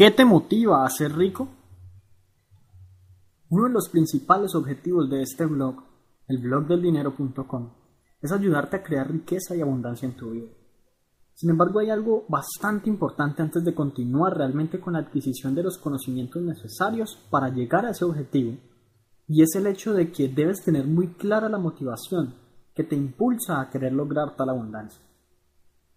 ¿Qué 0.00 0.10
te 0.10 0.24
motiva 0.24 0.82
a 0.82 0.88
ser 0.88 1.14
rico? 1.14 1.46
Uno 3.50 3.64
de 3.64 3.74
los 3.74 3.90
principales 3.90 4.54
objetivos 4.54 5.10
de 5.10 5.20
este 5.20 5.44
blog, 5.44 5.76
el 6.26 6.38
blogdeldinero.com, 6.38 7.70
es 8.22 8.32
ayudarte 8.32 8.76
a 8.76 8.82
crear 8.82 9.12
riqueza 9.12 9.54
y 9.54 9.60
abundancia 9.60 10.08
en 10.08 10.16
tu 10.16 10.30
vida. 10.30 10.48
Sin 11.34 11.50
embargo, 11.50 11.80
hay 11.80 11.90
algo 11.90 12.24
bastante 12.30 12.88
importante 12.88 13.42
antes 13.42 13.62
de 13.62 13.74
continuar 13.74 14.38
realmente 14.38 14.80
con 14.80 14.94
la 14.94 15.00
adquisición 15.00 15.54
de 15.54 15.64
los 15.64 15.76
conocimientos 15.76 16.40
necesarios 16.40 17.18
para 17.28 17.50
llegar 17.50 17.84
a 17.84 17.90
ese 17.90 18.06
objetivo, 18.06 18.56
y 19.28 19.42
es 19.42 19.54
el 19.54 19.66
hecho 19.66 19.92
de 19.92 20.10
que 20.10 20.28
debes 20.28 20.64
tener 20.64 20.86
muy 20.86 21.08
clara 21.08 21.50
la 21.50 21.58
motivación 21.58 22.36
que 22.74 22.84
te 22.84 22.96
impulsa 22.96 23.60
a 23.60 23.68
querer 23.68 23.92
lograr 23.92 24.34
tal 24.34 24.48
abundancia. 24.48 25.02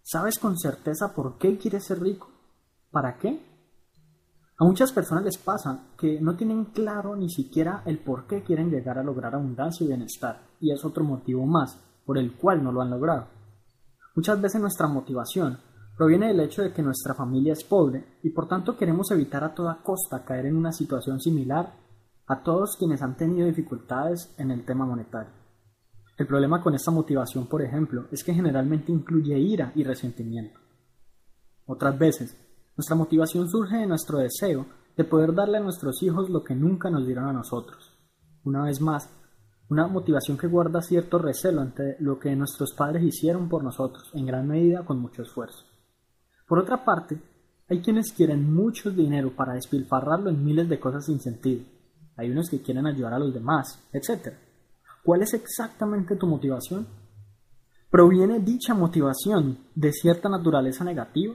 ¿Sabes 0.02 0.38
con 0.38 0.58
certeza 0.58 1.14
por 1.14 1.38
qué 1.38 1.56
quieres 1.56 1.86
ser 1.86 2.02
rico? 2.02 2.28
¿Para 2.90 3.16
qué? 3.16 3.53
A 4.56 4.64
muchas 4.64 4.92
personas 4.92 5.24
les 5.24 5.36
pasa 5.36 5.88
que 5.98 6.20
no 6.20 6.36
tienen 6.36 6.66
claro 6.66 7.16
ni 7.16 7.28
siquiera 7.28 7.82
el 7.86 7.98
por 7.98 8.26
qué 8.26 8.44
quieren 8.44 8.70
llegar 8.70 8.98
a 8.98 9.02
lograr 9.02 9.34
abundancia 9.34 9.84
y 9.84 9.88
bienestar, 9.88 10.42
y 10.60 10.70
es 10.70 10.84
otro 10.84 11.02
motivo 11.02 11.44
más 11.44 11.76
por 12.06 12.18
el 12.18 12.36
cual 12.36 12.62
no 12.62 12.70
lo 12.70 12.80
han 12.80 12.90
logrado. 12.90 13.26
Muchas 14.14 14.40
veces 14.40 14.60
nuestra 14.60 14.86
motivación 14.86 15.58
proviene 15.96 16.28
del 16.28 16.40
hecho 16.40 16.62
de 16.62 16.72
que 16.72 16.82
nuestra 16.82 17.14
familia 17.14 17.52
es 17.52 17.64
pobre 17.64 18.18
y 18.22 18.30
por 18.30 18.46
tanto 18.46 18.76
queremos 18.76 19.10
evitar 19.10 19.42
a 19.42 19.54
toda 19.54 19.82
costa 19.82 20.24
caer 20.24 20.46
en 20.46 20.56
una 20.56 20.72
situación 20.72 21.20
similar 21.20 21.74
a 22.26 22.42
todos 22.42 22.76
quienes 22.78 23.02
han 23.02 23.16
tenido 23.16 23.46
dificultades 23.46 24.34
en 24.38 24.52
el 24.52 24.64
tema 24.64 24.86
monetario. 24.86 25.32
El 26.16 26.28
problema 26.28 26.62
con 26.62 26.74
esta 26.74 26.92
motivación, 26.92 27.48
por 27.48 27.60
ejemplo, 27.60 28.06
es 28.12 28.22
que 28.22 28.32
generalmente 28.32 28.92
incluye 28.92 29.36
ira 29.36 29.72
y 29.74 29.82
resentimiento. 29.82 30.60
Otras 31.66 31.98
veces, 31.98 32.36
nuestra 32.76 32.96
motivación 32.96 33.48
surge 33.48 33.76
de 33.76 33.86
nuestro 33.86 34.18
deseo 34.18 34.66
de 34.96 35.04
poder 35.04 35.34
darle 35.34 35.58
a 35.58 35.62
nuestros 35.62 36.02
hijos 36.02 36.30
lo 36.30 36.42
que 36.42 36.54
nunca 36.54 36.90
nos 36.90 37.06
dieron 37.06 37.26
a 37.26 37.32
nosotros. 37.32 37.92
Una 38.44 38.64
vez 38.64 38.80
más, 38.80 39.08
una 39.70 39.86
motivación 39.86 40.36
que 40.36 40.46
guarda 40.46 40.82
cierto 40.82 41.18
recelo 41.18 41.60
ante 41.60 41.96
lo 42.00 42.18
que 42.18 42.34
nuestros 42.36 42.74
padres 42.74 43.02
hicieron 43.02 43.48
por 43.48 43.64
nosotros, 43.64 44.10
en 44.14 44.26
gran 44.26 44.46
medida 44.46 44.84
con 44.84 45.00
mucho 45.00 45.22
esfuerzo. 45.22 45.64
Por 46.46 46.58
otra 46.58 46.84
parte, 46.84 47.18
hay 47.68 47.80
quienes 47.80 48.12
quieren 48.12 48.52
mucho 48.52 48.90
dinero 48.90 49.34
para 49.34 49.54
despilfarrarlo 49.54 50.30
en 50.30 50.44
miles 50.44 50.68
de 50.68 50.78
cosas 50.78 51.06
sin 51.06 51.20
sentido. 51.20 51.64
Hay 52.16 52.30
unos 52.30 52.50
que 52.50 52.60
quieren 52.62 52.86
ayudar 52.86 53.14
a 53.14 53.18
los 53.18 53.32
demás, 53.32 53.88
etc. 53.92 54.34
¿Cuál 55.02 55.22
es 55.22 55.32
exactamente 55.32 56.16
tu 56.16 56.26
motivación? 56.26 56.86
¿Proviene 57.90 58.40
dicha 58.40 58.74
motivación 58.74 59.58
de 59.74 59.92
cierta 59.92 60.28
naturaleza 60.28 60.84
negativa? 60.84 61.34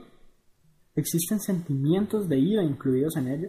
¿Existen 0.94 1.38
sentimientos 1.40 2.28
de 2.28 2.38
ira 2.38 2.64
incluidos 2.64 3.16
en 3.16 3.28
ello? 3.28 3.48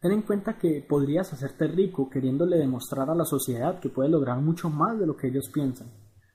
Ten 0.00 0.12
en 0.12 0.22
cuenta 0.22 0.58
que 0.58 0.84
podrías 0.88 1.32
hacerte 1.32 1.66
rico 1.66 2.08
queriéndole 2.08 2.56
demostrar 2.56 3.10
a 3.10 3.14
la 3.14 3.24
sociedad 3.24 3.80
que 3.80 3.88
puedes 3.88 4.12
lograr 4.12 4.40
mucho 4.40 4.70
más 4.70 4.98
de 4.98 5.06
lo 5.06 5.16
que 5.16 5.28
ellos 5.28 5.50
piensan. 5.52 5.88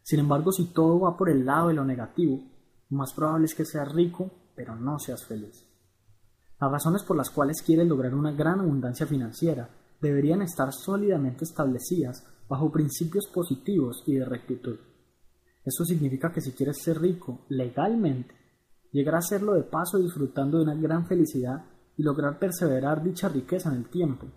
Sin 0.03 0.19
embargo, 0.19 0.51
si 0.51 0.73
todo 0.73 0.99
va 0.99 1.17
por 1.17 1.29
el 1.29 1.45
lado 1.45 1.69
de 1.69 1.73
lo 1.73 1.85
negativo, 1.85 2.41
más 2.89 3.13
probable 3.13 3.45
es 3.45 3.55
que 3.55 3.65
seas 3.65 3.91
rico, 3.93 4.31
pero 4.55 4.75
no 4.75 4.99
seas 4.99 5.25
feliz. 5.25 5.65
Las 6.59 6.71
razones 6.71 7.03
por 7.03 7.15
las 7.15 7.29
cuales 7.29 7.61
quieres 7.61 7.87
lograr 7.87 8.15
una 8.15 8.31
gran 8.31 8.59
abundancia 8.59 9.05
financiera 9.05 9.69
deberían 10.01 10.41
estar 10.41 10.73
sólidamente 10.73 11.43
establecidas 11.43 12.25
bajo 12.49 12.71
principios 12.71 13.27
positivos 13.27 14.03
y 14.07 14.15
de 14.15 14.25
rectitud. 14.25 14.77
Eso 15.63 15.83
significa 15.83 16.31
que 16.31 16.41
si 16.41 16.53
quieres 16.53 16.81
ser 16.81 17.01
rico 17.01 17.45
legalmente, 17.49 18.33
llegar 18.91 19.15
a 19.15 19.19
hacerlo 19.19 19.53
de 19.53 19.63
paso 19.63 19.97
disfrutando 19.97 20.57
de 20.57 20.63
una 20.63 20.75
gran 20.75 21.05
felicidad 21.05 21.65
y 21.97 22.03
lograr 22.03 22.39
perseverar 22.39 23.03
dicha 23.03 23.29
riqueza 23.29 23.69
en 23.69 23.77
el 23.77 23.89
tiempo. 23.89 24.27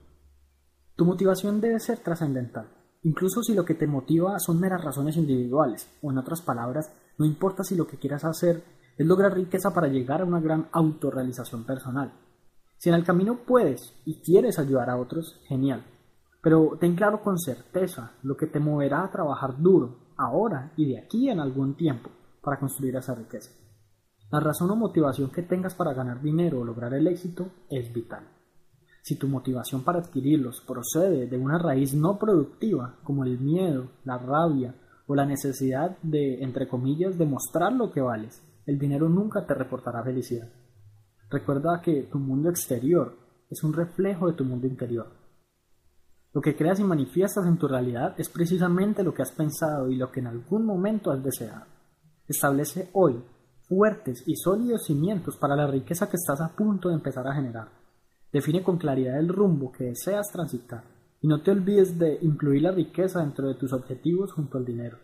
Tu 0.97 1.05
motivación 1.05 1.61
debe 1.61 1.79
ser 1.81 1.99
trascendental, 1.99 2.69
incluso 3.03 3.43
si 3.43 3.55
lo 3.55 3.65
que 3.65 3.75
te 3.75 3.87
motiva 3.87 4.39
son 4.39 4.61
meras 4.61 4.83
razones 4.83 5.17
individuales, 5.17 5.89
o 6.03 6.11
en 6.11 6.19
otras 6.19 6.43
palabras, 6.43 6.93
no 7.19 7.25
importa 7.25 7.65
si 7.65 7.75
lo 7.77 7.87
que 7.87 7.99
quieras 7.99 8.25
hacer 8.25 8.63
es 8.97 9.07
lograr 9.07 9.35
riqueza 9.35 9.73
para 9.73 9.89
llegar 9.89 10.21
a 10.21 10.27
una 10.27 10.41
gran 10.41 10.69
autorrealización 10.73 11.65
personal. 11.65 12.13
Si 12.77 12.89
en 12.89 12.95
el 12.95 13.05
camino 13.05 13.41
puedes 13.47 13.95
y 14.05 14.23
quieres 14.23 14.59
ayudar 14.59 14.91
a 14.91 14.97
otros, 14.97 15.41
genial. 15.47 15.85
Pero 16.43 16.79
ten 16.81 16.97
claro 16.97 17.23
con 17.23 17.39
certeza 17.39 18.13
lo 18.23 18.37
que 18.37 18.47
te 18.47 18.59
moverá 18.59 19.05
a 19.05 19.11
trabajar 19.11 19.61
duro, 19.61 20.15
ahora 20.17 20.73
y 20.77 20.87
de 20.87 20.99
aquí 20.99 21.29
en 21.29 21.41
algún 21.41 21.77
tiempo, 21.77 22.11
para 22.43 22.59
construir 22.59 22.97
esa 22.97 23.15
riqueza. 23.15 23.51
La 24.31 24.39
razón 24.39 24.71
o 24.71 24.77
motivación 24.77 25.31
que 25.31 25.43
tengas 25.43 25.75
para 25.75 25.93
ganar 25.93 26.23
dinero 26.23 26.61
o 26.61 26.65
lograr 26.65 26.95
el 26.95 27.09
éxito 27.09 27.49
es 27.69 27.93
vital. 27.93 28.29
Si 29.03 29.17
tu 29.17 29.27
motivación 29.27 29.83
para 29.83 29.99
adquirirlos 29.99 30.61
procede 30.61 31.27
de 31.27 31.37
una 31.37 31.59
raíz 31.59 31.95
no 31.95 32.19
productiva, 32.19 32.99
como 33.03 33.25
el 33.25 33.41
miedo, 33.41 33.89
la 34.05 34.19
rabia 34.19 34.75
o 35.07 35.17
la 35.17 35.27
necesidad 35.27 35.99
de, 36.03 36.43
entre 36.43 36.69
comillas, 36.69 37.19
demostrar 37.19 37.73
lo 37.73 37.91
que 37.91 38.01
vales, 38.01 38.41
el 38.67 38.79
dinero 38.79 39.09
nunca 39.09 39.47
te 39.47 39.55
reportará 39.55 40.05
felicidad. 40.05 40.49
Recuerda 41.29 41.81
que 41.83 42.05
tu 42.05 42.19
mundo 42.19 42.51
exterior 42.51 43.17
es 43.51 43.65
un 43.65 43.73
reflejo 43.73 44.29
de 44.29 44.35
tu 44.35 44.45
mundo 44.45 44.69
interior. 44.69 45.09
Lo 46.33 46.41
que 46.41 46.55
creas 46.55 46.79
y 46.79 46.85
manifiestas 46.85 47.47
en 47.47 47.59
tu 47.59 47.67
realidad 47.67 48.15
es 48.17 48.29
precisamente 48.29 49.03
lo 49.03 49.13
que 49.13 49.23
has 49.23 49.33
pensado 49.33 49.91
y 49.91 49.97
lo 49.97 50.13
que 50.13 50.21
en 50.21 50.29
algún 50.29 50.65
momento 50.65 51.11
has 51.11 51.23
deseado. 51.25 51.65
Establece 52.29 52.91
hoy 52.93 53.21
fuertes 53.71 54.25
y 54.27 54.35
sólidos 54.35 54.87
cimientos 54.87 55.37
para 55.37 55.55
la 55.55 55.69
riqueza 55.69 56.11
que 56.11 56.17
estás 56.17 56.41
a 56.41 56.57
punto 56.57 56.89
de 56.89 56.97
empezar 56.97 57.29
a 57.29 57.35
generar. 57.37 57.69
Define 58.33 58.65
con 58.65 58.79
claridad 58.79 59.17
el 59.17 59.29
rumbo 59.29 59.71
que 59.71 59.85
deseas 59.85 60.27
transitar 60.33 60.83
y 61.21 61.29
no 61.29 61.41
te 61.41 61.53
olvides 61.53 61.97
de 61.97 62.19
incluir 62.23 62.63
la 62.63 62.73
riqueza 62.73 63.21
dentro 63.21 63.47
de 63.47 63.55
tus 63.55 63.73
objetivos 63.73 64.33
junto 64.33 64.59
al 64.59 64.65
dinero. 64.65 64.99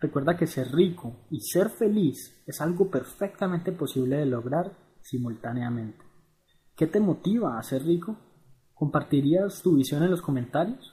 Recuerda 0.00 0.36
que 0.36 0.46
ser 0.46 0.70
rico 0.72 1.24
y 1.30 1.40
ser 1.40 1.70
feliz 1.70 2.42
es 2.46 2.60
algo 2.60 2.90
perfectamente 2.90 3.72
posible 3.72 4.18
de 4.18 4.26
lograr 4.26 4.76
simultáneamente. 5.00 6.04
¿Qué 6.76 6.86
te 6.86 7.00
motiva 7.00 7.58
a 7.58 7.62
ser 7.62 7.84
rico? 7.84 8.18
¿Compartirías 8.74 9.62
tu 9.62 9.76
visión 9.76 10.02
en 10.02 10.10
los 10.10 10.20
comentarios? 10.20 10.92